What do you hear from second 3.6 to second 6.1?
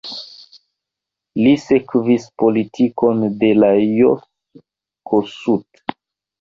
Lajos Kossuth.